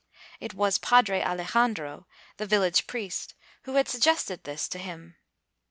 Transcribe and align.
It 0.39 0.55
was 0.55 0.79
Padre 0.79 1.21
Alejandro, 1.21 2.07
the 2.37 2.47
village 2.47 2.87
priest, 2.87 3.35
who 3.65 3.75
had 3.75 3.87
suggested 3.87 4.45
this 4.45 4.67
to 4.69 4.79
him 4.79 5.11
first. 5.11 5.19